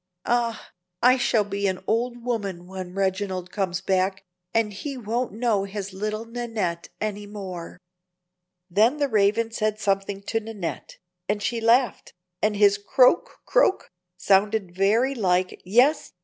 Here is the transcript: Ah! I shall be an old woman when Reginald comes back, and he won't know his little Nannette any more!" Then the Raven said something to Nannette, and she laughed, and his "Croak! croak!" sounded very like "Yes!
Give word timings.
Ah! 0.25 0.71
I 1.03 1.15
shall 1.17 1.43
be 1.43 1.67
an 1.67 1.83
old 1.85 2.25
woman 2.25 2.65
when 2.65 2.95
Reginald 2.95 3.51
comes 3.51 3.81
back, 3.81 4.23
and 4.51 4.73
he 4.73 4.97
won't 4.97 5.31
know 5.31 5.65
his 5.65 5.93
little 5.93 6.25
Nannette 6.25 6.89
any 6.99 7.27
more!" 7.27 7.77
Then 8.67 8.97
the 8.97 9.07
Raven 9.07 9.51
said 9.51 9.79
something 9.79 10.23
to 10.23 10.39
Nannette, 10.39 10.97
and 11.29 11.39
she 11.43 11.61
laughed, 11.61 12.13
and 12.41 12.55
his 12.55 12.79
"Croak! 12.79 13.41
croak!" 13.45 13.91
sounded 14.17 14.73
very 14.73 15.13
like 15.13 15.61
"Yes! 15.65 16.13